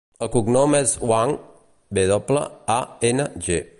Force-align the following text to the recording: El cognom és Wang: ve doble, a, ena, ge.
El 0.25 0.29
cognom 0.35 0.77
és 0.77 0.93
Wang: 1.11 1.33
ve 1.99 2.07
doble, 2.13 2.47
a, 2.77 2.79
ena, 3.11 3.29
ge. 3.49 3.61